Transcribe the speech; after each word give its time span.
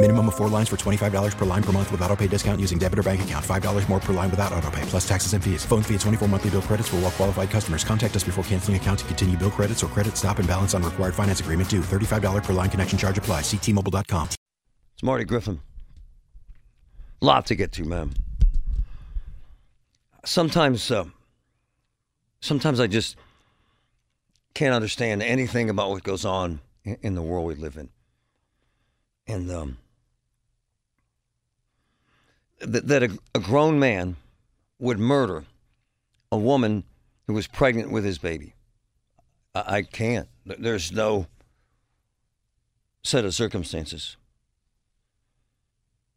Minimum 0.00 0.28
of 0.28 0.36
four 0.36 0.48
lines 0.48 0.68
for 0.68 0.76
$25 0.76 1.36
per 1.36 1.44
line 1.44 1.62
per 1.62 1.72
month 1.72 1.90
with 1.90 2.00
auto 2.02 2.14
pay 2.14 2.28
discount 2.28 2.60
using 2.60 2.78
debit 2.78 3.00
or 3.00 3.02
bank 3.02 3.22
account. 3.22 3.44
$5 3.44 3.88
more 3.88 3.98
per 3.98 4.12
line 4.12 4.30
without 4.30 4.52
auto 4.52 4.70
pay, 4.70 4.82
plus 4.82 5.06
taxes 5.06 5.32
and 5.32 5.42
fees. 5.42 5.64
Phone 5.64 5.82
fee 5.82 5.94
at 5.96 6.00
24 6.02 6.28
monthly 6.28 6.50
bill 6.50 6.62
credits 6.62 6.88
for 6.88 6.96
all 6.96 7.02
well 7.02 7.10
qualified 7.10 7.50
customers. 7.50 7.82
Contact 7.82 8.14
us 8.14 8.22
before 8.22 8.44
canceling 8.44 8.76
account 8.76 9.00
to 9.00 9.04
continue 9.06 9.36
bill 9.36 9.50
credits 9.50 9.82
or 9.82 9.88
credit 9.88 10.16
stop 10.16 10.38
and 10.38 10.46
balance 10.46 10.72
on 10.72 10.84
required 10.84 11.16
finance 11.16 11.40
agreement 11.40 11.68
due. 11.68 11.80
$35 11.80 12.44
per 12.44 12.52
line 12.52 12.70
connection 12.70 12.96
charge 12.96 13.18
apply. 13.18 13.40
Ctmobile.com. 13.40 14.28
It's 14.28 15.02
Marty 15.02 15.24
Griffin. 15.24 15.58
Lot 17.20 17.46
to 17.46 17.56
get 17.56 17.72
to, 17.72 17.84
man. 17.84 18.12
Sometimes, 20.24 20.92
uh, 20.92 21.06
sometimes 22.40 22.78
I 22.78 22.86
just 22.86 23.16
can't 24.54 24.76
understand 24.76 25.24
anything 25.24 25.68
about 25.70 25.90
what 25.90 26.04
goes 26.04 26.24
on 26.24 26.60
in 26.84 27.16
the 27.16 27.22
world 27.22 27.46
we 27.46 27.56
live 27.56 27.76
in, 27.76 27.88
and 29.26 29.50
um, 29.50 29.78
that, 32.60 32.86
that 32.88 33.02
a, 33.02 33.18
a 33.34 33.40
grown 33.40 33.78
man 33.78 34.16
would 34.78 34.98
murder 34.98 35.44
a 36.30 36.38
woman 36.38 36.84
who 37.26 37.34
was 37.34 37.46
pregnant 37.46 37.90
with 37.90 38.04
his 38.04 38.18
baby. 38.18 38.54
I, 39.54 39.76
I 39.76 39.82
can't. 39.82 40.28
There's 40.44 40.92
no 40.92 41.26
set 43.02 43.24
of 43.24 43.34
circumstances 43.34 44.16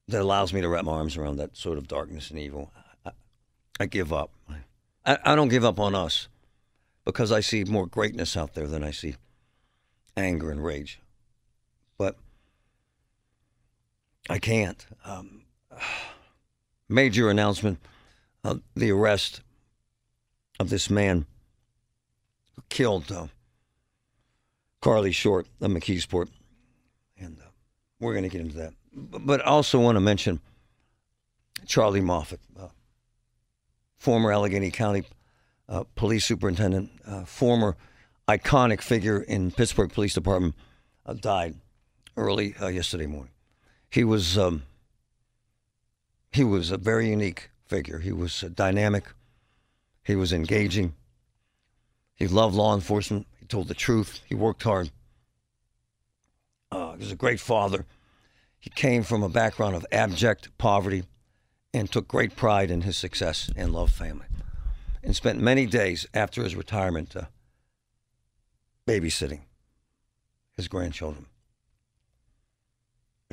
that 0.07 0.21
allows 0.21 0.51
me 0.51 0.61
to 0.61 0.67
wrap 0.67 0.83
my 0.85 0.93
arms 0.93 1.15
around 1.15 1.37
that 1.37 1.55
sort 1.55 1.77
of 1.77 1.87
darkness 1.87 2.29
and 2.29 2.39
evil. 2.39 2.71
I, 3.05 3.11
I 3.79 3.85
give 3.85 4.11
up. 4.11 4.31
I, 5.05 5.17
I 5.23 5.35
don't 5.35 5.47
give 5.47 5.63
up 5.63 5.79
on 5.79 5.95
us 5.95 6.27
because 7.05 7.31
I 7.31 7.39
see 7.39 7.63
more 7.63 7.87
greatness 7.87 8.35
out 8.37 8.53
there 8.53 8.67
than 8.67 8.83
I 8.83 8.91
see 8.91 9.15
anger 10.17 10.51
and 10.51 10.63
rage. 10.63 10.99
But 11.97 12.17
I 14.29 14.39
can't. 14.39 14.85
Um, 15.05 15.43
major 16.91 17.29
announcement 17.29 17.79
of 18.43 18.61
the 18.75 18.91
arrest 18.91 19.41
of 20.59 20.69
this 20.69 20.89
man 20.89 21.25
who 22.55 22.61
killed 22.69 23.11
uh, 23.11 23.27
Carly 24.81 25.11
Short 25.11 25.47
of 25.61 25.71
McKeesport. 25.71 26.29
And 27.17 27.37
uh, 27.39 27.49
we're 27.99 28.13
going 28.13 28.23
to 28.23 28.29
get 28.29 28.41
into 28.41 28.57
that. 28.57 28.73
But 28.93 29.41
I 29.41 29.45
also 29.45 29.79
want 29.79 29.95
to 29.95 30.01
mention 30.01 30.41
Charlie 31.65 32.01
Moffatt, 32.01 32.39
uh, 32.59 32.67
former 33.97 34.31
Allegheny 34.31 34.71
County 34.71 35.03
uh, 35.69 35.83
police 35.95 36.25
superintendent, 36.25 36.91
uh, 37.07 37.23
former 37.23 37.77
iconic 38.27 38.81
figure 38.81 39.21
in 39.21 39.51
Pittsburgh 39.51 39.91
Police 39.91 40.13
Department, 40.13 40.55
uh, 41.05 41.13
died 41.13 41.55
early 42.17 42.55
yesterday 42.59 43.05
morning. 43.05 43.31
He 43.89 44.03
was 44.03 44.37
um, 44.37 44.63
he 46.31 46.43
was 46.43 46.71
a 46.71 46.77
very 46.77 47.09
unique 47.09 47.49
figure. 47.65 47.99
He 47.99 48.11
was 48.11 48.41
dynamic. 48.53 49.05
He 50.03 50.15
was 50.15 50.33
engaging. 50.33 50.93
He 52.15 52.27
loved 52.27 52.55
law 52.55 52.73
enforcement. 52.73 53.27
He 53.39 53.45
told 53.45 53.67
the 53.67 53.73
truth. 53.73 54.21
He 54.27 54.35
worked 54.35 54.63
hard. 54.63 54.91
Uh, 56.71 56.93
he 56.93 56.99
was 56.99 57.11
a 57.11 57.15
great 57.15 57.39
father. 57.39 57.85
He 58.59 58.69
came 58.69 59.03
from 59.03 59.23
a 59.23 59.29
background 59.29 59.75
of 59.75 59.85
abject 59.91 60.55
poverty 60.57 61.03
and 61.73 61.91
took 61.91 62.07
great 62.07 62.35
pride 62.35 62.71
in 62.71 62.81
his 62.81 62.95
success 62.95 63.49
and 63.55 63.73
loved 63.73 63.93
family. 63.93 64.27
And 65.03 65.15
spent 65.15 65.39
many 65.39 65.65
days 65.65 66.05
after 66.13 66.43
his 66.43 66.55
retirement 66.55 67.15
uh, 67.15 67.23
babysitting 68.87 69.39
his 70.55 70.67
grandchildren. 70.67 71.25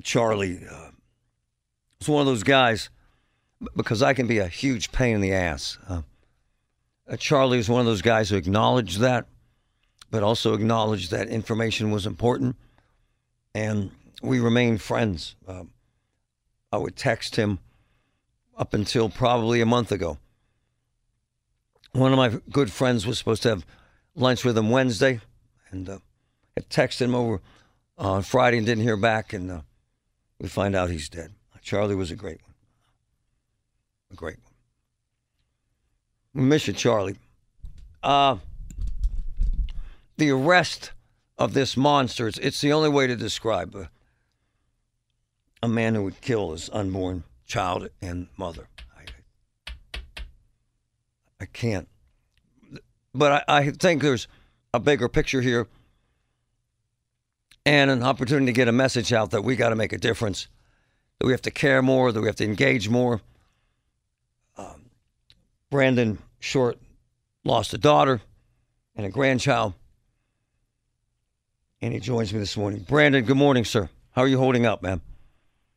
Charlie 0.03 0.61
uh, 0.71 0.91
was 2.01 2.09
one 2.09 2.21
of 2.21 2.27
those 2.27 2.43
guys 2.43 2.91
because 3.77 4.03
I 4.03 4.15
can 4.15 4.27
be 4.27 4.39
a 4.39 4.49
huge 4.49 4.93
pain 4.93 5.17
in 5.17 5.21
the 5.21 5.33
ass. 5.33 5.79
Uh, 5.89 6.03
uh, 7.09 7.17
Charlie 7.17 7.57
was 7.57 7.69
one 7.69 7.81
of 7.81 7.87
those 7.87 8.03
guys 8.03 8.31
who 8.31 8.37
acknowledged 8.37 9.01
that, 9.01 9.27
but 10.11 10.23
also 10.23 10.55
acknowledged 10.55 11.11
that 11.11 11.29
information 11.29 11.91
was 11.91 12.07
important, 12.07 12.57
and 13.55 13.91
we 14.23 14.41
remained 14.41 14.81
friends. 14.81 15.35
Uh, 15.47 15.65
I 16.71 16.77
would 16.77 16.97
text 16.97 17.37
him 17.37 17.59
up 18.57 18.75
until 18.75 19.09
probably 19.09 19.61
a 19.61 19.67
month 19.67 19.91
ago. 19.91 20.19
One 21.93 22.13
of 22.13 22.19
my 22.19 22.41
good 22.51 22.71
friends 22.71 23.07
was 23.07 23.19
supposed 23.19 23.43
to 23.45 23.49
have 23.49 23.67
lunch 24.15 24.45
with 24.45 24.57
him 24.57 24.71
Wednesday, 24.71 25.21
and 25.71 25.89
uh, 25.89 25.99
I 26.57 26.61
texted 26.61 27.03
him 27.03 27.15
over 27.15 27.41
on 27.97 28.23
Friday 28.23 28.59
and 28.59 28.67
didn't 28.67 28.85
hear 28.85 28.97
back, 28.97 29.33
and 29.33 29.51
uh, 29.51 29.61
we 30.39 30.49
find 30.49 30.77
out 30.77 30.91
he's 30.91 31.09
dead. 31.09 31.33
Charlie 31.69 31.95
was 31.95 32.11
a 32.11 32.17
great 32.17 32.41
one. 32.43 32.55
A 34.11 34.15
great 34.15 34.39
one. 34.43 34.55
We 36.33 36.49
miss 36.49 36.67
you, 36.67 36.73
Charlie. 36.73 37.17
Uh, 38.03 38.39
the 40.17 40.31
arrest 40.31 40.93
of 41.37 41.53
this 41.53 41.77
monster, 41.77 42.27
it's, 42.27 42.39
it's 42.39 42.63
the 42.63 42.73
only 42.73 42.89
way 42.89 43.07
to 43.07 43.15
describe 43.17 43.75
a, 43.75 43.91
a 45.63 45.69
man 45.69 45.95
who 45.95 46.05
would 46.05 46.23
kill 46.23 46.53
his 46.53 46.71
unborn 46.73 47.25
child 47.45 47.91
and 48.01 48.29
mother. 48.39 48.67
I, 48.97 49.05
I 51.39 51.45
can't. 51.45 51.87
But 53.15 53.45
I, 53.47 53.59
I 53.59 53.71
think 53.73 54.01
there's 54.01 54.27
a 54.73 54.81
bigger 54.81 55.07
picture 55.07 55.43
here 55.43 55.67
and 57.67 57.91
an 57.91 58.03
opportunity 58.03 58.47
to 58.47 58.53
get 58.53 58.69
a 58.69 58.73
message 58.73 59.13
out 59.13 59.33
that 59.33 59.45
we 59.45 59.55
got 59.55 59.69
to 59.69 59.77
make 59.77 59.93
a 59.93 59.99
difference, 59.99 60.49
that 61.19 61.27
we 61.27 61.33
have 61.33 61.43
to 61.43 61.51
care 61.51 61.83
more, 61.83 62.13
that 62.13 62.21
we 62.21 62.27
have 62.27 62.37
to 62.37 62.45
engage 62.45 62.89
more. 62.89 63.21
Um, 64.57 64.91
Brandon 65.71 66.19
Short 66.39 66.79
lost 67.45 67.75
a 67.75 67.79
daughter 67.79 68.21
and 68.97 69.07
a 69.07 69.11
grandchild, 69.11 69.75
and 71.81 71.93
he 71.93 72.01
joins 72.01 72.33
me 72.33 72.39
this 72.39 72.57
morning. 72.57 72.85
Brandon, 72.89 73.25
good 73.25 73.37
morning, 73.37 73.65
sir. 73.65 73.89
How 74.13 74.23
are 74.23 74.29
you 74.29 74.39
holding 74.39 74.67
up, 74.67 74.83
man? 74.83 75.01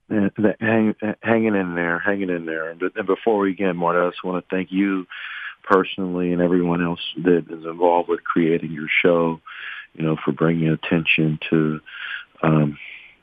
Hang, 0.09 0.95
hanging 1.21 1.55
in 1.55 1.75
there, 1.75 1.99
hanging 1.99 2.29
in 2.29 2.45
there. 2.45 2.69
And 2.69 2.79
before 3.05 3.39
we 3.39 3.51
begin, 3.51 3.77
Marty, 3.77 3.99
I 3.99 4.09
just 4.09 4.23
want 4.23 4.43
to 4.43 4.55
thank 4.55 4.71
you 4.71 5.05
personally 5.63 6.33
and 6.33 6.41
everyone 6.41 6.83
else 6.83 6.99
that 7.23 7.45
is 7.49 7.65
involved 7.65 8.09
with 8.09 8.23
creating 8.23 8.71
your 8.71 8.87
show, 9.01 9.39
you 9.93 10.03
know, 10.03 10.17
for 10.23 10.33
bringing 10.33 10.67
attention 10.67 11.39
to 11.49 11.79
um, 12.43 12.77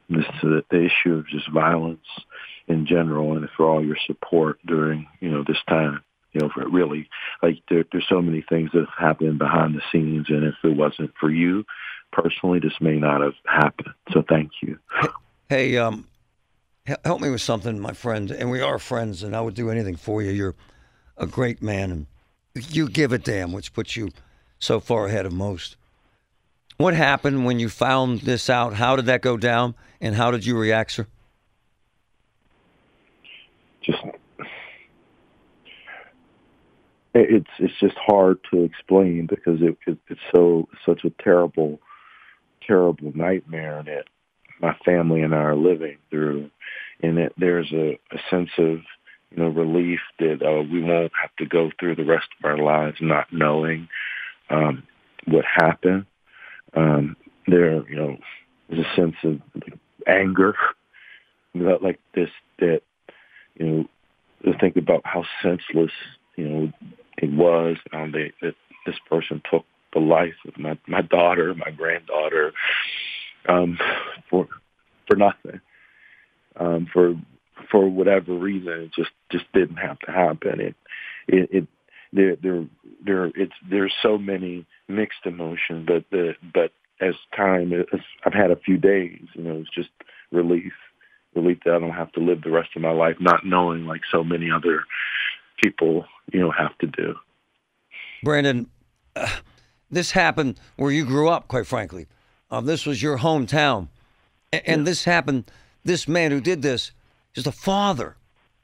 this, 0.09 0.25
to 0.41 0.63
the 0.71 0.85
issue 0.85 1.15
of 1.15 1.29
just 1.29 1.51
violence 1.51 2.07
in 2.67 2.87
general 2.87 3.37
and 3.37 3.49
for 3.57 3.67
all 3.67 3.85
your 3.85 3.97
support 4.07 4.59
during, 4.67 5.07
you 5.21 5.31
know, 5.31 5.45
this 5.47 5.63
time. 5.69 6.03
You 6.33 6.43
know, 6.43 6.51
for 6.55 6.69
really, 6.69 7.09
like 7.43 7.63
there, 7.71 7.85
there's 7.91 8.07
so 8.07 8.21
many 8.21 8.45
things 8.47 8.71
that 8.75 8.81
have 8.81 8.99
happened 8.99 9.39
behind 9.39 9.75
the 9.75 9.83
scenes, 9.91 10.27
and 10.29 10.45
if 10.45 10.55
it 10.63 10.77
wasn't 10.77 11.13
for 11.19 11.31
you 11.31 11.65
personally, 12.13 12.59
this 12.59 12.75
may 12.81 12.97
not 12.97 13.23
have 13.23 13.33
happened. 13.47 13.95
So 14.13 14.23
thank 14.29 14.51
you. 14.63 14.79
Hey, 15.49 15.79
um, 15.79 16.07
help 17.05 17.23
me 17.23 17.31
with 17.31 17.41
something, 17.41 17.81
my 17.81 17.95
friend. 17.95 18.31
And 18.31 18.51
we 18.51 18.61
are 18.61 18.79
friends, 18.79 19.23
and 19.23 19.35
I 19.35 19.41
would 19.41 19.55
do 19.55 19.71
anything 19.71 19.97
for 19.97 20.21
you. 20.23 20.31
You're 20.31 20.55
a 21.17 21.27
great 21.27 21.63
man, 21.63 21.91
and 21.91 22.07
you 22.55 22.89
give 22.89 23.13
a 23.13 23.19
damn, 23.19 23.53
which 23.53 23.73
puts 23.73 23.97
you 23.97 24.11
so 24.59 24.81
far 24.81 25.07
ahead 25.07 25.25
of 25.25 25.33
most. 25.33 25.77
What 26.79 26.95
happened 26.95 27.45
when 27.45 27.59
you 27.59 27.69
found 27.69 28.21
this 28.21 28.49
out? 28.49 28.73
How 28.73 28.95
did 28.95 29.07
that 29.07 29.21
go 29.21 29.37
down, 29.37 29.75
and 30.01 30.15
how 30.15 30.31
did 30.31 30.47
you 30.47 30.57
react, 30.57 30.93
sir? 30.93 31.09
Just 33.83 33.99
it's 37.15 37.51
it's 37.59 37.75
just 37.81 37.97
hard 37.97 38.39
to 38.53 38.63
explain 38.63 39.27
because 39.27 39.61
it, 39.61 39.77
it 39.89 39.99
it's 40.07 40.21
so 40.33 40.69
such 40.87 41.05
a 41.05 41.11
terrible 41.21 41.81
terrible 42.65 43.11
nightmare 43.13 43.83
that 43.85 44.05
my 44.61 44.77
family 44.85 45.23
and 45.23 45.35
I 45.35 45.39
are 45.39 45.57
living 45.57 45.97
through, 46.11 46.49
and 47.03 47.19
that 47.19 47.33
there's 47.37 47.73
a, 47.73 47.99
a 48.13 48.19
sense 48.31 48.51
of 48.57 48.79
you 49.33 49.37
know 49.37 49.49
relief 49.49 49.99
that 50.21 50.43
uh, 50.47 50.63
we 50.63 50.81
won't 50.81 51.11
have 51.21 51.35
to 51.39 51.47
go 51.47 51.73
through 51.81 51.97
the 51.97 52.05
rest 52.05 52.29
of 52.39 52.45
our 52.45 52.59
lives 52.59 52.99
not 53.01 53.33
knowing 53.33 53.89
um, 54.49 54.85
what 55.27 55.45
happened. 55.45 56.07
Um, 56.75 57.17
there, 57.47 57.89
you 57.89 57.97
know, 57.97 58.17
there's 58.69 58.85
a 58.85 58.97
sense 58.97 59.15
of 59.25 59.41
like, 59.55 59.79
anger, 60.07 60.55
about, 61.55 61.83
like 61.83 61.99
this 62.15 62.31
that 62.59 62.83
you 63.57 63.67
know 63.67 63.85
to 64.45 64.59
think 64.59 64.77
about 64.77 65.03
how 65.05 65.25
senseless 65.43 65.91
you 66.37 66.49
know 66.49 66.73
it 67.17 67.33
was 67.33 67.77
um, 67.93 68.13
they, 68.13 68.33
that 68.43 68.55
this 68.87 68.97
person 69.09 69.43
took 69.51 69.65
the 69.93 70.01
life 70.01 70.35
of 70.47 70.59
my 70.59 70.79
my 70.87 71.03
daughter, 71.03 71.55
my 71.55 71.71
granddaughter, 71.71 72.53
um, 73.49 73.79
for 74.31 74.49
for 75.07 75.17
nothing, 75.17 75.61
um, 76.57 76.87
for 76.93 77.15
for 77.71 77.89
whatever 77.89 78.35
reason, 78.35 78.73
it 78.73 78.93
just 78.95 79.11
just 79.31 79.45
didn't 79.53 79.77
have 79.77 79.99
to 80.01 80.13
happen. 80.13 80.61
It 80.61 80.75
it, 81.27 81.49
it 81.53 81.67
there 82.13 82.37
there 82.37 82.67
there 83.05 83.25
it's 83.27 83.55
there's 83.69 83.95
so 84.03 84.19
many 84.19 84.67
mixed 84.89 85.25
emotion, 85.25 85.85
but 85.87 86.05
the 86.11 86.35
but 86.55 86.73
as 87.01 87.15
time 87.37 87.73
as 87.73 88.01
I've 88.25 88.35
had 88.35 88.51
a 88.51 88.57
few 88.57 88.77
days, 88.77 89.21
you 89.35 89.43
know, 89.43 89.57
it's 89.61 89.75
just 89.75 89.91
relief, 90.33 90.73
relief 91.35 91.59
that 91.65 91.75
I 91.75 91.79
don't 91.79 91.91
have 91.91 92.13
to 92.13 92.21
live 92.21 92.43
the 92.43 92.51
rest 92.51 92.71
of 92.75 92.83
my 92.83 92.91
life 92.91 93.17
not 93.21 93.47
knowing 93.47 93.87
like 93.87 94.01
so 94.11 94.25
many 94.25 94.51
other 94.51 94.85
people, 95.63 96.05
you 96.33 96.41
know, 96.41 96.51
have 96.51 96.77
to 96.79 96.87
do. 96.87 97.15
Brandon, 98.23 98.69
uh, 99.15 99.29
this 99.91 100.11
happened 100.11 100.59
where 100.77 100.91
you 100.91 101.05
grew 101.05 101.29
up, 101.29 101.49
quite 101.49 101.67
frankly. 101.67 102.07
Uh, 102.51 102.61
this 102.61 102.87
was 102.87 103.03
your 103.03 103.19
hometown. 103.19 103.89
And, 104.53 104.63
and 104.67 104.81
yeah. 104.81 104.85
this 104.85 105.05
happened, 105.05 105.51
this 105.85 106.09
man 106.09 106.31
who 106.31 106.41
did 106.41 106.63
this 106.63 106.93
is 107.35 107.45
the 107.45 107.53
father 107.53 108.17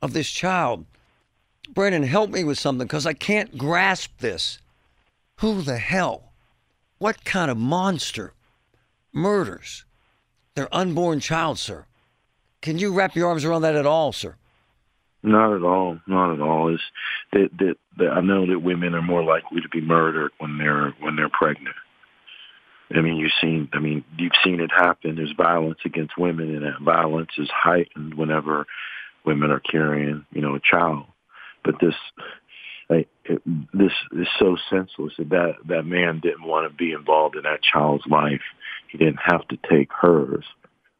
of 0.02 0.12
this 0.12 0.30
child. 0.30 0.86
Brandon, 1.72 2.02
help 2.02 2.30
me 2.30 2.44
with 2.44 2.58
something 2.58 2.86
because 2.86 3.06
I 3.06 3.14
can't 3.14 3.56
grasp 3.56 4.18
this. 4.18 4.58
Who 5.38 5.62
the 5.62 5.78
hell? 5.78 6.32
What 6.98 7.24
kind 7.24 7.50
of 7.50 7.56
monster 7.56 8.34
murders 9.12 9.84
their 10.54 10.74
unborn 10.74 11.20
child, 11.20 11.58
sir? 11.58 11.86
Can 12.62 12.78
you 12.78 12.92
wrap 12.92 13.14
your 13.14 13.28
arms 13.28 13.44
around 13.44 13.62
that 13.62 13.76
at 13.76 13.86
all, 13.86 14.12
sir? 14.12 14.36
Not 15.22 15.54
at 15.54 15.62
all. 15.62 15.98
Not 16.06 16.34
at 16.34 16.40
all. 16.40 16.74
Is 16.74 16.80
that, 17.32 17.48
that 17.58 17.76
that 17.98 18.10
I 18.10 18.20
know 18.20 18.46
that 18.46 18.60
women 18.60 18.94
are 18.94 19.02
more 19.02 19.24
likely 19.24 19.60
to 19.60 19.68
be 19.68 19.80
murdered 19.80 20.32
when 20.38 20.58
they're 20.58 20.94
when 21.00 21.16
they're 21.16 21.30
pregnant. 21.30 21.76
I 22.94 23.00
mean, 23.00 23.16
you've 23.16 23.32
seen. 23.40 23.68
I 23.72 23.78
mean, 23.78 24.04
you've 24.18 24.32
seen 24.44 24.60
it 24.60 24.70
happen. 24.70 25.16
There's 25.16 25.34
violence 25.36 25.78
against 25.84 26.18
women, 26.18 26.54
and 26.54 26.64
that 26.64 26.80
violence 26.82 27.30
is 27.38 27.48
heightened 27.52 28.14
whenever 28.14 28.66
women 29.24 29.50
are 29.50 29.60
carrying, 29.60 30.26
you 30.32 30.42
know, 30.42 30.54
a 30.54 30.60
child. 30.60 31.06
But 31.64 31.76
this, 31.80 31.94
this 32.88 33.92
is 34.12 34.28
so 34.38 34.56
senseless 34.70 35.14
that, 35.18 35.30
that 35.30 35.52
that 35.66 35.82
man 35.84 36.20
didn't 36.22 36.44
want 36.44 36.70
to 36.70 36.76
be 36.76 36.92
involved 36.92 37.36
in 37.36 37.42
that 37.42 37.60
child's 37.62 38.04
life. 38.06 38.42
He 38.88 38.98
didn't 38.98 39.20
have 39.24 39.46
to 39.48 39.58
take 39.70 39.90
hers 39.92 40.44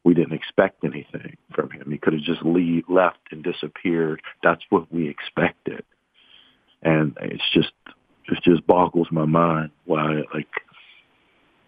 we 0.05 0.13
didn't 0.13 0.33
expect 0.33 0.85
anything 0.85 1.35
from 1.53 1.71
him. 1.71 1.89
He 1.91 1.97
could 1.97 2.13
have 2.13 2.21
just 2.21 2.43
leave, 2.43 2.83
left 2.87 3.17
and 3.31 3.43
disappeared. 3.43 4.21
That's 4.43 4.61
what 4.69 4.89
we 4.93 5.09
expected, 5.09 5.83
and 6.83 7.17
it's 7.21 7.43
just 7.53 7.71
it 8.27 8.37
just 8.43 8.65
boggles 8.67 9.07
my 9.11 9.25
mind 9.25 9.71
why 9.85 10.21
like 10.33 10.47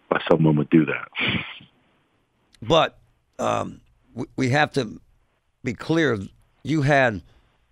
why 0.08 0.20
someone 0.30 0.56
would 0.56 0.70
do 0.70 0.86
that. 0.86 1.08
But 2.62 2.98
um, 3.40 3.80
we 4.36 4.50
have 4.50 4.72
to 4.72 5.00
be 5.64 5.74
clear. 5.74 6.18
You 6.62 6.82
had 6.82 7.22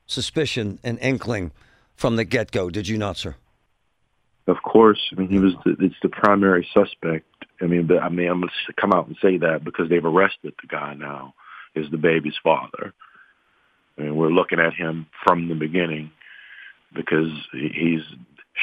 suspicion 0.07 0.81
and 0.83 0.99
inkling 1.01 1.53
from 1.97 2.17
the 2.17 2.25
get 2.25 2.51
go, 2.51 2.71
did 2.71 2.89
you 2.89 2.99
not, 2.99 3.17
sir? 3.17 3.37
Of 4.47 4.63
course. 4.63 5.01
I 5.13 5.21
mean, 5.21 5.29
he 5.29 5.39
was 5.39 5.55
the, 5.65 5.77
it's 5.81 5.97
the 6.03 6.09
primary 6.09 6.67
suspect 6.73 7.27
I 7.61 7.67
mean, 7.67 7.87
but 7.87 8.03
I 8.03 8.09
mean, 8.09 8.29
I'm 8.29 8.41
going 8.41 8.51
to 8.67 8.73
come 8.75 8.93
out 8.93 9.07
and 9.07 9.17
say 9.23 9.39
that 9.39 9.65
because 9.65 9.89
they've 9.89 10.05
arrested 10.05 10.55
the 10.61 10.69
guy 10.69 10.95
now, 10.95 11.35
is 11.75 11.91
the 11.91 11.97
baby's 11.97 12.37
father. 12.43 12.93
I 13.99 14.03
mean, 14.03 14.17
we're 14.17 14.29
looking 14.29 14.61
at 14.61 14.75
him 14.75 15.07
from 15.27 15.49
the 15.49 15.55
beginning 15.55 16.11
because 16.95 17.31
he's 17.53 18.03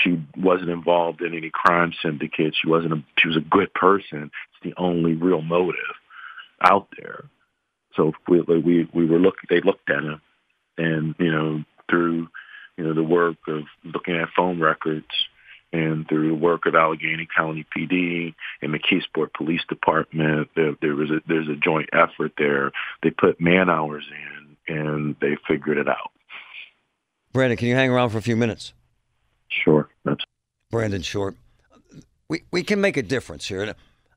she 0.03 0.23
wasn't 0.37 0.69
involved 0.69 1.21
in 1.21 1.35
any 1.35 1.51
crime 1.53 1.93
syndicate. 2.01 2.55
She 2.59 2.67
wasn't. 2.67 2.93
A, 2.93 3.03
she 3.19 3.27
was 3.27 3.37
a 3.37 3.41
good 3.41 3.73
person. 3.73 4.23
It's 4.23 4.63
the 4.63 4.73
only 4.77 5.13
real 5.13 5.41
motive 5.41 5.79
out 6.61 6.87
there. 6.97 7.25
So 7.95 8.13
we 8.27 8.41
we 8.41 8.89
we 8.93 9.05
were 9.05 9.19
looking. 9.19 9.47
They 9.49 9.61
looked 9.61 9.89
at 9.89 10.03
him, 10.03 10.21
and 10.77 11.15
you 11.19 11.31
know 11.31 11.63
through 11.89 12.27
you 12.77 12.83
know 12.83 12.93
the 12.93 13.03
work 13.03 13.37
of 13.57 13.63
looking 13.83 14.15
at 14.15 14.29
phone 14.35 14.59
records 14.59 15.07
and 15.71 16.07
through 16.07 16.29
the 16.29 16.35
work 16.35 16.65
of 16.65 16.75
Allegheny 16.75 17.27
County 17.35 17.65
PD 17.75 18.33
and 18.61 18.73
the 18.73 18.79
McKeesport 18.79 19.33
Police 19.33 19.61
Department, 19.67 20.49
there, 20.55 20.75
there 20.81 20.95
was 20.95 21.09
a, 21.09 21.19
there's 21.27 21.49
a 21.49 21.55
joint 21.55 21.89
effort 21.93 22.33
there. 22.37 22.71
They 23.01 23.09
put 23.09 23.41
man 23.41 23.69
hours 23.69 24.05
in 24.67 24.75
and 24.75 25.15
they 25.19 25.35
figured 25.47 25.77
it 25.77 25.89
out. 25.89 26.11
Brandon, 27.33 27.57
can 27.57 27.67
you 27.67 27.75
hang 27.75 27.89
around 27.89 28.11
for 28.11 28.19
a 28.19 28.21
few 28.21 28.35
minutes? 28.35 28.73
Sure. 29.49 29.89
That's- 30.05 30.25
Brandon 30.69 31.01
Short. 31.01 31.35
We, 32.29 32.43
we 32.51 32.63
can 32.63 32.79
make 32.79 32.97
a 32.97 33.03
difference 33.03 33.47
here. 33.47 33.75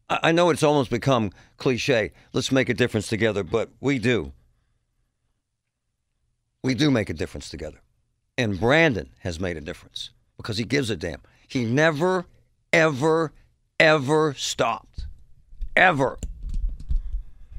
I 0.09 0.33
know 0.33 0.51
it's 0.51 0.63
almost 0.63 0.91
become 0.91 1.33
cliche. 1.57 2.13
Let's 2.33 2.53
make 2.53 2.69
a 2.69 2.75
difference 2.75 3.09
together, 3.09 3.43
but 3.43 3.71
we 3.81 3.99
do. 3.99 4.33
We 6.63 6.75
do 6.75 6.91
make 6.91 7.11
a 7.11 7.15
difference 7.15 7.49
together. 7.49 7.79
And 8.39 8.61
Brandon 8.61 9.11
has 9.21 9.41
made 9.41 9.57
a 9.57 9.61
difference 9.61 10.11
because 10.37 10.59
he 10.59 10.65
gives 10.65 10.91
a 10.91 10.97
damn. 10.97 11.23
He 11.49 11.65
never, 11.65 12.27
ever, 12.73 13.33
ever 13.81 14.35
stopped. 14.35 15.07
Ever. 15.75 16.19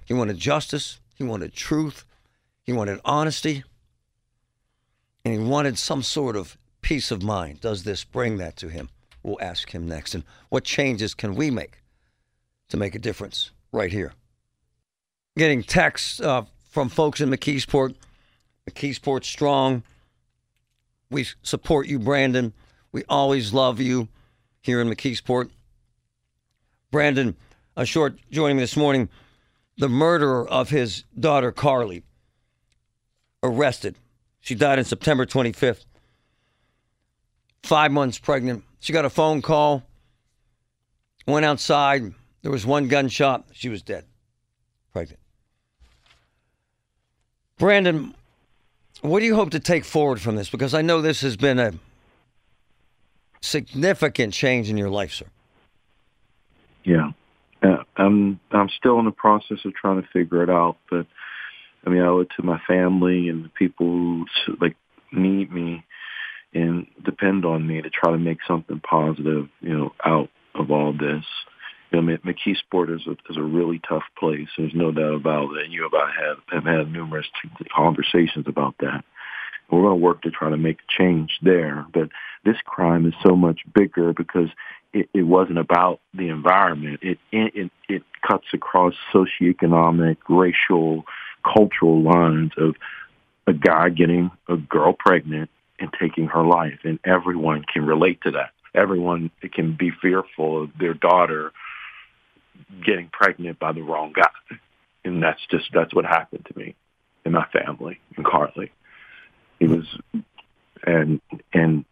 He 0.06 0.14
wanted 0.14 0.38
justice. 0.38 1.00
He 1.16 1.24
wanted 1.24 1.54
truth. 1.54 2.06
He 2.64 2.74
wanted 2.74 3.00
honesty. 3.04 3.64
And 5.26 5.34
he 5.34 5.40
wanted 5.40 5.78
some 5.78 6.04
sort 6.04 6.36
of 6.36 6.58
peace 6.82 7.12
of 7.12 7.24
mind. 7.24 7.62
Does 7.62 7.84
this 7.84 8.04
bring 8.04 8.38
that 8.38 8.56
to 8.58 8.70
him? 8.70 8.90
We'll 9.24 9.42
ask 9.42 9.72
him 9.72 9.88
next. 9.88 10.16
And 10.16 10.24
what 10.50 10.64
changes 10.64 11.14
can 11.14 11.36
we 11.36 11.50
make 11.50 11.82
to 12.70 12.78
make 12.78 12.96
a 12.96 13.00
difference 13.00 13.52
right 13.72 13.92
here? 13.92 14.14
Getting 15.38 15.64
texts 15.64 16.22
uh, 16.22 16.44
from 16.70 16.88
folks 16.90 17.20
in 17.20 17.30
McKeesport. 17.30 17.96
McKeesport 18.70 19.26
strong. 19.26 19.84
We 21.10 21.28
support 21.42 21.88
you, 21.88 22.00
Brandon. 22.00 22.54
We 22.92 23.04
always 23.08 23.54
love 23.54 23.80
you 23.80 24.10
here 24.62 24.82
in 24.82 24.90
McKeesport. 24.90 25.50
Brandon, 26.92 27.36
a 27.76 27.86
short 27.86 28.20
joining 28.32 28.58
me 28.58 28.64
this 28.64 28.76
morning. 28.76 29.10
The 29.78 29.90
murderer 29.90 30.48
of 30.48 30.70
his 30.70 31.04
daughter, 31.18 31.52
Carly, 31.52 32.04
arrested. 33.44 33.96
She 34.40 34.56
died 34.56 34.80
on 34.80 34.86
September 34.86 35.26
25th. 35.26 35.86
Five 37.64 37.92
months 37.92 38.18
pregnant. 38.18 38.64
She 38.80 38.94
got 38.94 39.06
a 39.06 39.10
phone 39.10 39.42
call, 39.42 39.84
went 41.26 41.46
outside. 41.46 42.14
There 42.42 42.52
was 42.52 42.66
one 42.66 42.88
gunshot. 42.88 43.46
She 43.52 43.70
was 43.70 43.82
dead, 43.82 44.06
pregnant. 44.94 45.20
Brandon, 47.58 48.14
what 49.02 49.20
do 49.20 49.26
you 49.26 49.36
hope 49.36 49.52
to 49.52 49.60
take 49.60 49.86
forward 49.86 50.20
from 50.22 50.36
this? 50.36 50.50
Because 50.50 50.74
I 50.74 50.82
know 50.82 51.02
this 51.02 51.22
has 51.22 51.38
been 51.38 51.60
a 51.60 51.74
significant 53.42 54.34
change 54.34 54.70
in 54.70 54.78
your 54.78 54.90
life, 54.90 55.14
sir. 55.14 55.26
Yeah, 56.84 57.12
uh, 57.62 57.84
I'm 57.98 58.40
I'm 58.52 58.70
still 58.70 59.00
in 59.00 59.06
the 59.06 59.12
process 59.12 59.60
of 59.66 59.74
trying 59.74 60.02
to 60.02 60.08
figure 60.14 60.44
it 60.44 60.50
out, 60.50 60.78
but 60.90 61.06
I 61.86 61.90
mean, 61.90 62.02
I 62.02 62.08
owe 62.08 62.20
it 62.22 62.30
to 62.38 62.44
my 62.44 62.60
family 62.68 63.30
and 63.30 63.46
the 63.46 63.50
people 63.50 63.86
who 63.88 64.26
like 64.60 64.76
need 65.12 65.52
me 65.52 65.84
and 66.54 66.88
depend 67.04 67.46
on 67.46 67.68
me 67.68 67.82
to 67.82 67.90
try 67.90 68.12
to 68.12 68.18
make 68.18 68.40
something 68.48 68.80
positive, 68.80 69.48
you 69.62 69.78
know, 69.78 69.94
out 70.04 70.30
of 70.56 70.72
all 70.72 70.94
this. 70.94 71.24
You 71.92 72.02
know, 72.02 72.18
McKeesport 72.18 72.94
is 72.94 73.08
a, 73.08 73.12
is 73.30 73.38
a 73.38 73.44
really 73.44 73.80
tough 73.88 74.04
place. 74.18 74.48
There's 74.58 74.74
no 74.74 74.92
doubt 74.92 75.16
about 75.16 75.52
it. 75.56 75.66
And 75.66 75.74
you 75.74 75.86
and 75.86 76.02
I 76.02 76.12
have, 76.28 76.38
have 76.52 76.64
had 76.64 76.92
numerous 76.92 77.28
conversations 77.74 78.46
about 78.48 78.76
that. 78.80 79.04
We're 79.70 79.82
going 79.82 80.00
to 80.00 80.04
work 80.04 80.22
to 80.22 80.32
try 80.32 80.50
to 80.50 80.58
make 80.58 80.80
a 80.80 81.02
change 81.02 81.32
there. 81.42 81.86
But 81.94 82.10
this 82.46 82.58
crime 82.66 83.06
is 83.06 83.14
so 83.26 83.36
much 83.36 83.62
bigger 83.74 84.14
because 84.14 84.50
it, 84.94 85.10
it 85.14 85.24
wasn't 85.24 85.60
about 85.60 86.00
the 86.14 86.30
environment. 86.30 87.00
It, 87.02 87.20
it 87.32 87.72
it 87.90 88.04
cuts 88.26 88.46
across 88.54 88.94
socioeconomic, 89.14 90.18
racial, 90.30 91.06
cultural 91.44 92.02
lines 92.02 92.52
of 92.58 92.76
a 93.46 93.54
guy 93.54 93.90
getting 93.90 94.32
a 94.48 94.58
girl 94.58 94.94
pregnant 94.94 95.50
and 95.80 95.90
taking 96.00 96.28
her 96.28 96.44
life. 96.44 96.80
And 96.84 97.00
everyone 97.06 97.64
can 97.72 97.86
relate 97.86 98.22
to 98.22 98.32
that. 98.32 98.52
Everyone 98.74 99.32
can 99.54 99.76
be 99.78 99.92
fearful 100.02 100.64
of 100.64 100.70
their 100.80 100.94
daughter 100.94 101.52
getting 102.86 103.10
pregnant 103.12 103.60
by 103.60 103.72
the 103.72 103.82
wrong 103.82 104.14
guy. 104.14 104.58
And 105.04 105.24
that's 105.24 105.40
just, 105.50 105.70
that's 105.74 105.94
what 105.94 106.06
happened 106.06 106.46
to 106.52 106.60
me 106.60 106.76
and 107.26 107.34
my 107.34 107.46
family 107.48 108.00
and 108.16 108.26
Carly. 108.26 108.72
It 109.60 109.70
was, 109.70 109.86
and, 110.86 111.22
and 111.54 111.86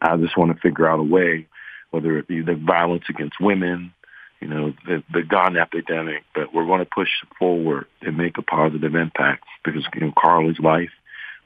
I 0.00 0.16
just 0.16 0.36
want 0.36 0.54
to 0.54 0.60
figure 0.60 0.88
out 0.88 1.00
a 1.00 1.02
way, 1.02 1.46
whether 1.90 2.16
it 2.18 2.28
be 2.28 2.42
the 2.42 2.54
violence 2.54 3.04
against 3.08 3.40
women, 3.40 3.92
you 4.40 4.48
know, 4.48 4.72
the, 4.86 5.02
the 5.12 5.22
gun 5.22 5.56
epidemic, 5.56 6.22
but 6.34 6.54
we're 6.54 6.66
going 6.66 6.80
to 6.80 6.86
push 6.86 7.08
forward 7.38 7.86
and 8.02 8.16
make 8.16 8.38
a 8.38 8.42
positive 8.42 8.94
impact 8.94 9.44
because, 9.64 9.84
you 9.94 10.00
know, 10.00 10.12
Carly's 10.16 10.60
life 10.60 10.90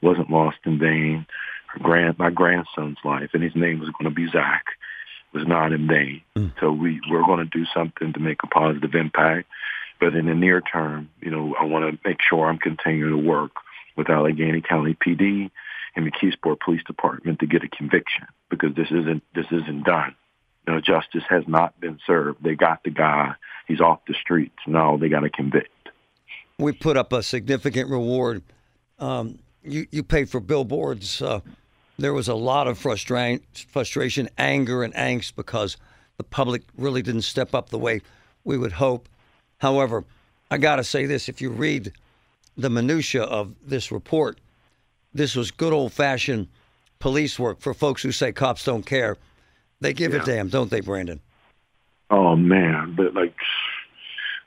wasn't 0.01 0.29
lost 0.29 0.57
in 0.65 0.77
vain. 0.77 1.25
Her 1.67 1.79
grand, 1.79 2.19
my 2.19 2.29
grandson's 2.29 2.99
life, 3.03 3.31
and 3.33 3.41
his 3.41 3.55
name 3.55 3.79
was 3.79 3.89
going 3.89 4.09
to 4.09 4.15
be 4.15 4.29
Zach, 4.29 4.65
was 5.33 5.47
not 5.47 5.73
in 5.73 5.87
vain. 5.87 6.21
Mm. 6.37 6.53
So 6.59 6.71
we, 6.71 7.01
we're 7.09 7.25
going 7.25 7.39
to 7.39 7.45
do 7.45 7.65
something 7.73 8.13
to 8.13 8.19
make 8.19 8.37
a 8.43 8.47
positive 8.47 8.93
impact. 8.95 9.47
But 9.99 10.15
in 10.15 10.25
the 10.25 10.35
near 10.35 10.61
term, 10.61 11.09
you 11.21 11.31
know, 11.31 11.55
I 11.59 11.65
want 11.65 11.85
to 11.89 12.07
make 12.07 12.17
sure 12.21 12.47
I'm 12.47 12.57
continuing 12.57 13.11
to 13.11 13.27
work 13.29 13.51
with 13.95 14.09
Allegheny 14.09 14.61
County 14.61 14.95
PD 14.95 15.49
and 15.95 16.11
McKeesport 16.11 16.59
Police 16.59 16.83
Department 16.85 17.39
to 17.39 17.47
get 17.47 17.63
a 17.63 17.69
conviction 17.69 18.25
because 18.49 18.75
this 18.75 18.87
isn't 18.91 19.23
this 19.35 19.45
isn't 19.51 19.83
done. 19.85 20.15
You 20.67 20.73
know, 20.73 20.81
justice 20.81 21.23
has 21.29 21.43
not 21.47 21.79
been 21.79 21.99
served. 22.05 22.43
They 22.43 22.55
got 22.55 22.83
the 22.83 22.89
guy. 22.89 23.33
He's 23.67 23.81
off 23.81 23.99
the 24.07 24.13
streets. 24.13 24.57
Now 24.67 24.97
they 24.97 25.09
got 25.09 25.21
to 25.21 25.29
convict. 25.29 25.69
We 26.57 26.71
put 26.71 26.97
up 26.97 27.13
a 27.13 27.23
significant 27.23 27.89
reward. 27.89 28.43
Um, 28.99 29.39
you 29.63 29.87
you 29.91 30.03
paid 30.03 30.29
for 30.29 30.39
billboards. 30.39 31.21
Uh, 31.21 31.41
there 31.97 32.13
was 32.13 32.27
a 32.27 32.35
lot 32.35 32.67
of 32.67 32.77
frustration, 32.77 33.43
frustration, 33.69 34.29
anger, 34.37 34.83
and 34.83 34.93
angst 34.93 35.35
because 35.35 35.77
the 36.17 36.23
public 36.23 36.63
really 36.77 37.01
didn't 37.01 37.21
step 37.21 37.53
up 37.53 37.69
the 37.69 37.77
way 37.77 38.01
we 38.43 38.57
would 38.57 38.73
hope. 38.73 39.07
However, 39.59 40.03
I 40.49 40.57
got 40.57 40.77
to 40.77 40.83
say 40.83 41.05
this: 41.05 41.29
if 41.29 41.41
you 41.41 41.49
read 41.49 41.91
the 42.57 42.69
minutia 42.69 43.23
of 43.23 43.55
this 43.65 43.91
report, 43.91 44.39
this 45.13 45.35
was 45.35 45.51
good 45.51 45.73
old 45.73 45.93
fashioned 45.93 46.47
police 46.99 47.37
work 47.37 47.59
for 47.59 47.73
folks 47.73 48.01
who 48.01 48.11
say 48.11 48.31
cops 48.31 48.63
don't 48.63 48.85
care. 48.85 49.17
They 49.81 49.93
give 49.93 50.13
yeah. 50.13 50.21
a 50.21 50.25
damn, 50.25 50.49
don't 50.49 50.69
they, 50.69 50.79
Brandon? 50.79 51.19
Oh 52.09 52.35
man, 52.35 52.93
but 52.95 53.13
like 53.13 53.35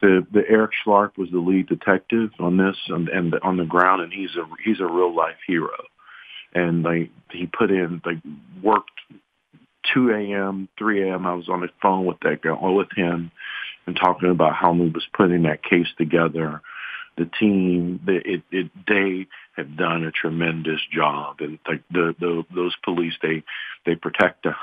the 0.00 0.26
the 0.32 0.42
Eric 0.48 0.72
Schlark 0.84 1.16
was 1.16 1.30
the 1.30 1.38
lead 1.38 1.68
detective 1.68 2.30
on 2.38 2.56
this 2.56 2.76
and, 2.88 3.08
and 3.08 3.34
on 3.42 3.56
the 3.56 3.64
ground, 3.64 4.02
and 4.02 4.12
he's 4.12 4.34
a 4.36 4.44
he's 4.64 4.80
a 4.80 4.86
real 4.86 5.14
life 5.14 5.36
hero. 5.46 5.76
And 6.56 6.82
like 6.82 7.10
he 7.30 7.46
put 7.46 7.70
in 7.70 8.00
like 8.04 8.18
worked 8.62 8.90
2 9.94 10.10
a.m., 10.10 10.68
3 10.78 11.10
a.m. 11.10 11.26
I 11.26 11.34
was 11.34 11.48
on 11.48 11.60
the 11.60 11.68
phone 11.80 12.06
with 12.06 12.18
that 12.20 12.42
guy, 12.42 12.50
with 12.60 12.88
him, 12.96 13.30
and 13.86 13.96
talking 13.96 14.30
about 14.30 14.54
how 14.54 14.72
he 14.74 14.88
was 14.88 15.06
putting 15.14 15.42
that 15.42 15.62
case 15.62 15.88
together 15.98 16.60
the 17.16 17.28
team, 17.38 18.00
the, 18.04 18.16
it, 18.16 18.42
it, 18.50 18.70
they 18.86 19.26
have 19.56 19.76
done 19.76 20.04
a 20.04 20.10
tremendous 20.10 20.80
job, 20.92 21.36
and 21.40 21.58
like 21.66 21.82
the, 21.90 22.14
the 22.20 22.44
those 22.54 22.74
police, 22.84 23.14
they 23.22 23.42
they 23.86 23.94
protect 23.94 24.46
us 24.46 24.54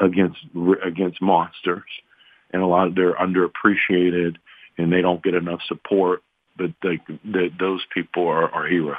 against 0.00 0.38
against 0.84 1.20
monsters, 1.20 1.90
and 2.50 2.62
a 2.62 2.66
lot 2.66 2.88
of 2.88 2.94
they're 2.94 3.14
underappreciated, 3.14 4.36
and 4.78 4.92
they 4.92 5.02
don't 5.02 5.22
get 5.22 5.34
enough 5.34 5.60
support. 5.68 6.22
But 6.56 6.72
they, 6.82 6.98
they, 7.24 7.50
those 7.60 7.82
people 7.94 8.26
are, 8.26 8.50
are 8.50 8.66
heroes. 8.66 8.96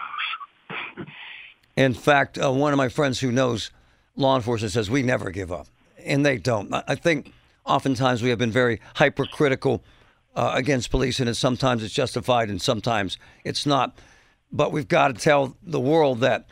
In 1.80 1.94
fact, 1.94 2.38
uh, 2.38 2.52
one 2.52 2.74
of 2.74 2.78
my 2.78 2.90
friends 2.90 3.22
who 3.22 3.32
knows 3.32 3.72
law 4.18 4.36
enforcement 4.36 4.74
says 4.74 4.90
we 4.90 5.02
never 5.02 5.32
give 5.32 5.50
up, 5.50 5.68
and 6.04 6.26
they 6.26 6.38
don't. 6.38 6.74
I 6.74 6.96
think 6.96 7.32
oftentimes 7.66 8.22
we 8.22 8.28
have 8.32 8.38
been 8.38 8.52
very 8.52 8.82
hypercritical 8.96 9.82
uh, 10.36 10.52
against 10.56 10.92
police, 10.92 11.22
and 11.22 11.30
it's, 11.30 11.40
sometimes 11.40 11.82
it's 11.82 11.94
justified 11.94 12.50
and 12.50 12.62
sometimes 12.62 13.18
it's 13.46 13.66
not. 13.66 13.98
But 14.52 14.74
we've 14.74 14.90
got 14.90 15.08
to 15.08 15.14
tell 15.14 15.56
the 15.64 15.80
world 15.80 16.20
that 16.20 16.48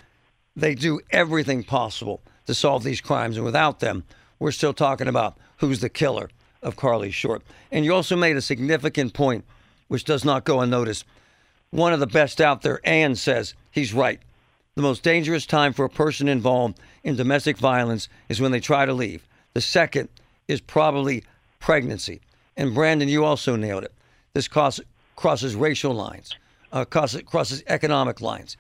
they 0.56 0.74
do 0.74 1.02
everything 1.12 1.62
possible 1.66 2.22
to 2.46 2.54
solve 2.54 2.86
these 2.86 3.02
crimes, 3.02 3.36
and 3.36 3.44
without 3.44 3.82
them, 3.82 4.06
we're 4.40 4.52
still 4.54 4.74
talking 4.74 5.10
about 5.10 5.38
who's 5.58 5.82
the 5.82 5.90
killer 5.90 6.30
of 6.64 6.78
Carly 6.78 7.12
Short. 7.12 7.42
And 7.70 7.84
you 7.84 7.94
also 7.94 8.16
made 8.16 8.38
a 8.38 8.42
significant 8.42 9.14
point, 9.14 9.44
which 9.90 10.06
does 10.06 10.24
not 10.24 10.46
go 10.46 10.62
unnoticed. 10.62 11.04
One 11.72 11.92
of 11.92 12.00
the 12.00 12.08
best 12.08 12.40
out 12.40 12.62
there, 12.62 12.80
Ann 12.86 13.18
says 13.18 13.56
he's 13.72 13.94
right. 13.94 14.22
The 14.78 14.84
most 14.84 15.02
dangerous 15.02 15.48
time 15.48 15.74
for 15.74 15.86
a 15.86 15.90
person 15.90 16.28
involved 16.28 16.80
in 17.04 17.16
domestic 17.16 17.58
violence 17.58 18.10
is 18.30 18.40
when 18.40 18.52
they 18.52 18.60
try 18.60 18.86
to 18.86 18.94
leave. 18.94 19.28
The 19.54 19.62
second 19.62 20.08
is 20.48 20.62
probably 20.62 21.24
pregnancy. 21.60 22.22
And 22.56 22.76
Brandon, 22.76 23.10
you 23.10 23.26
also 23.26 23.56
nailed 23.56 23.86
it. 23.86 23.92
This 24.36 24.48
cross, 24.48 24.80
crosses 25.16 25.56
racial 25.56 25.96
lines, 25.96 26.36
uh, 26.72 26.86
crosses, 26.86 27.24
crosses 27.24 27.64
economic 27.66 28.22
lines. 28.22 28.56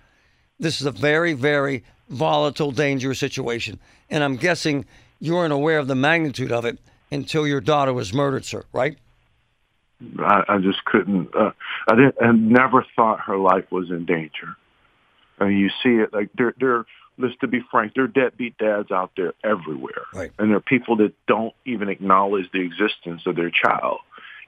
This 0.59 0.81
is 0.81 0.88
a 0.88 0.91
very, 0.91 1.33
very 1.33 1.83
volatile, 2.09 2.71
dangerous 2.71 3.19
situation. 3.19 3.79
And 4.09 4.24
I'm 4.24 4.38
guessing 4.38 4.86
you 5.19 5.36
weren't 5.36 5.53
aware 5.53 5.77
of 5.77 5.88
the 5.88 5.93
magnitude 5.93 6.51
of 6.51 6.65
it 6.65 6.79
until 7.12 7.45
your 7.45 7.62
daughter 7.62 7.93
was 7.93 8.12
murdered, 8.12 8.43
sir, 8.43 8.63
right? 8.74 8.97
I, 10.17 10.41
I 10.50 10.57
just 10.57 10.83
couldn't. 10.86 11.36
Uh, 11.36 11.51
I 11.88 11.95
didn't. 11.95 12.15
I 12.19 12.31
never 12.31 12.83
thought 12.95 13.19
her 13.19 13.38
life 13.38 13.71
was 13.71 13.91
in 13.91 14.07
danger. 14.07 14.55
Mean, 15.39 15.58
you 15.58 15.70
see 15.84 16.01
it 16.01 16.13
like 16.13 16.29
there. 16.38 16.53
There. 16.60 16.86
Let's 17.20 17.36
to 17.41 17.48
be 17.48 17.62
frank, 17.72 17.96
there 17.96 18.03
are 18.03 18.08
deadbeat 18.08 18.60
dads 18.60 18.91
out 18.91 19.12
there 19.17 19.34
everywhere, 19.44 20.03
right. 20.13 20.32
and 20.38 20.51
there 20.51 20.58
are 20.58 20.62
people 20.62 20.98
that 20.98 21.13
don't 21.27 21.53
even 21.65 21.89
acknowledge 21.89 22.51
the 22.51 22.62
existence 22.62 23.24
of 23.25 23.36
their 23.36 23.50
child, 23.50 24.01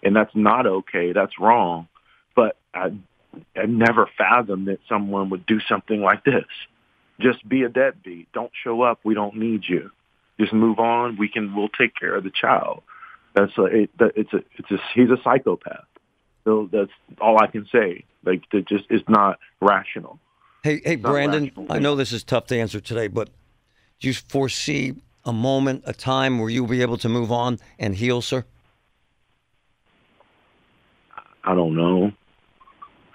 and 0.04 0.16
that's 0.16 0.36
not 0.36 0.68
okay. 0.68 1.12
That's 1.12 1.40
wrong. 1.40 1.88
But 2.36 2.58
I, 2.74 2.92
I 3.56 3.66
never 3.66 4.08
fathomed 4.18 4.68
that 4.68 4.80
someone 4.88 5.32
would 5.32 5.48
do 5.48 5.60
something 5.68 6.00
like 6.00 6.24
this. 6.24 6.46
Just 7.20 7.48
be 7.48 7.64
a 7.64 7.70
deadbeat. 7.70 8.32
Don't 8.34 8.52
show 8.64 8.84
up. 8.84 9.00
We 9.04 9.16
don't 9.16 9.36
need 9.36 9.64
you. 9.68 9.90
Just 10.40 10.54
move 10.54 10.80
on. 10.80 11.18
We 11.18 11.28
can. 11.28 11.56
We'll 11.56 11.70
take 11.70 11.96
care 11.96 12.16
of 12.16 12.24
the 12.24 12.32
child. 12.32 12.84
That's 13.36 13.58
a. 13.58 13.64
It, 13.66 13.90
it's 14.00 14.34
a. 14.34 14.44
It's 14.58 14.72
a. 14.72 14.78
He's 14.94 15.10
a 15.10 15.18
psychopath. 15.24 15.86
So 16.46 16.70
that's 16.72 16.92
all 17.20 17.38
I 17.42 17.48
can 17.48 17.68
say. 17.72 18.06
Like 18.24 18.44
it 18.54 18.68
just 18.68 18.86
it's 18.90 19.08
not 19.10 19.40
rational. 19.62 20.20
Hey, 20.64 20.82
hey, 20.84 20.96
Brandon. 20.96 21.52
I 21.70 21.80
know 21.80 21.96
this 21.96 22.12
is 22.12 22.24
tough 22.24 22.48
to 22.48 22.58
answer 22.58 22.80
today, 22.80 23.08
but 23.08 23.30
do 24.00 24.08
you 24.08 24.14
foresee 24.14 24.96
a 25.26 25.32
moment, 25.32 25.84
a 25.86 25.94
time 25.94 26.40
where 26.40 26.50
you'll 26.50 26.68
be 26.68 26.82
able 26.82 26.98
to 26.98 27.10
move 27.10 27.32
on 27.32 27.60
and 27.78 27.96
heal, 27.96 28.22
sir? 28.22 28.46
I 31.44 31.56
don't 31.56 31.76
know. 31.76 32.12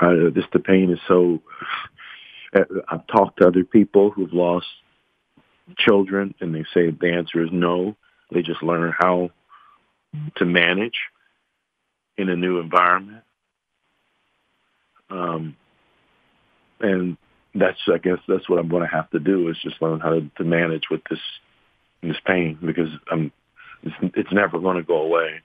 I, 0.01 0.31
just 0.35 0.51
the 0.53 0.59
pain 0.59 0.91
is 0.91 0.99
so 1.07 1.41
I've 2.89 3.07
talked 3.09 3.41
to 3.41 3.49
other 3.49 3.65
people 3.65 4.11
who've 4.11 4.33
lost 4.33 4.67
children, 5.79 6.35
and 6.41 6.55
they 6.55 6.65
say 6.73 6.91
the 6.91 7.13
answer 7.13 7.43
is 7.43 7.51
no. 7.53 7.97
They 8.31 8.43
just 8.43 8.63
learn 8.63 8.93
how 8.97 9.31
to 10.37 10.45
manage 10.45 10.99
in 12.17 12.29
a 12.29 12.37
new 12.37 12.61
environment. 12.61 13.23
Um, 15.11 15.57
and 16.81 17.17
that's, 17.55 17.79
I 17.93 17.99
guess, 17.99 18.19
that's 18.27 18.49
what 18.49 18.59
I'm 18.59 18.69
going 18.69 18.83
to 18.83 18.95
have 18.95 19.11
to 19.11 19.19
do 19.19 19.49
is 19.49 19.57
just 19.63 19.81
learn 19.81 20.01
how 20.01 20.11
to, 20.11 20.31
to 20.39 20.45
manage 20.45 20.85
with 20.91 21.03
this 21.09 21.21
this 22.03 22.17
pain 22.27 22.59
because 22.63 22.91
I'm, 23.11 23.33
it's, 23.83 23.95
it's 24.15 24.33
never 24.33 24.59
going 24.59 24.77
to 24.77 24.83
go 24.83 25.03
away. 25.03 25.41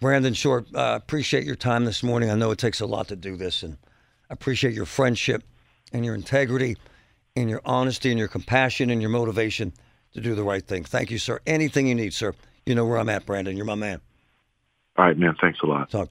Brandon 0.00 0.34
Short, 0.34 0.66
uh, 0.74 0.98
appreciate 1.00 1.44
your 1.44 1.56
time 1.56 1.84
this 1.84 2.02
morning. 2.02 2.30
I 2.30 2.34
know 2.34 2.50
it 2.50 2.58
takes 2.58 2.80
a 2.80 2.86
lot 2.86 3.08
to 3.08 3.16
do 3.16 3.36
this, 3.36 3.62
and 3.62 3.76
I 4.30 4.34
appreciate 4.34 4.74
your 4.74 4.86
friendship 4.86 5.42
and 5.92 6.04
your 6.04 6.14
integrity 6.14 6.76
and 7.36 7.48
your 7.48 7.60
honesty 7.64 8.10
and 8.10 8.18
your 8.18 8.28
compassion 8.28 8.90
and 8.90 9.00
your 9.00 9.10
motivation 9.10 9.72
to 10.14 10.20
do 10.20 10.34
the 10.34 10.42
right 10.42 10.66
thing. 10.66 10.84
Thank 10.84 11.10
you, 11.10 11.18
sir. 11.18 11.40
Anything 11.46 11.86
you 11.86 11.94
need, 11.94 12.14
sir. 12.14 12.34
You 12.66 12.74
know 12.74 12.84
where 12.84 12.98
I'm 12.98 13.08
at, 13.08 13.26
Brandon. 13.26 13.56
You're 13.56 13.66
my 13.66 13.74
man. 13.74 14.00
All 14.96 15.06
right, 15.06 15.16
man. 15.16 15.34
Thanks 15.40 15.58
a 15.62 15.66
lot. 15.66 15.90
Talk. 15.90 16.10